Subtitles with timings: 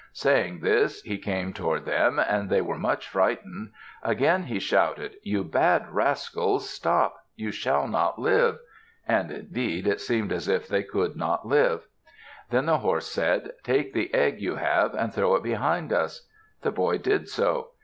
[0.13, 3.71] Saying this he came toward them and they were much frightened.
[4.01, 7.23] Again he shouted, "You bad rascals, stop!
[7.35, 8.57] You shall not live."
[9.07, 11.85] And indeed it seemed as if they could not live.
[12.49, 16.27] Then the horse said, "Take the egg you have and throw it behind us."
[16.63, 17.67] The boy did so.